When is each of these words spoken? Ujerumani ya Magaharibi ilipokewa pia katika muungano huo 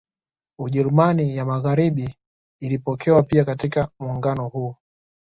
Ujerumani 0.59 1.35
ya 1.37 1.45
Magaharibi 1.45 2.15
ilipokewa 2.61 3.23
pia 3.23 3.45
katika 3.45 3.89
muungano 3.99 4.47
huo 4.47 4.77